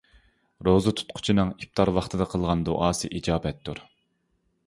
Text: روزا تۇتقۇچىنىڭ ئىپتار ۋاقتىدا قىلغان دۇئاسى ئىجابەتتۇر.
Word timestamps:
روزا 0.67 0.93
تۇتقۇچىنىڭ 1.01 1.51
ئىپتار 1.65 1.91
ۋاقتىدا 1.99 2.27
قىلغان 2.33 2.65
دۇئاسى 2.69 3.13
ئىجابەتتۇر. 3.19 3.83